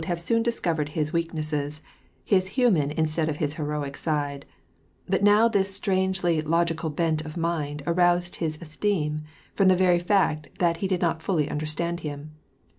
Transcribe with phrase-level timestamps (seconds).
[0.07, 1.83] have soon discovered his weaknesses,
[2.25, 4.47] his human instead of his heroic side;
[5.05, 9.21] but now this strangely logical bent of mind aroused his esteem,
[9.53, 12.31] from the very fact that he did not fully understand him.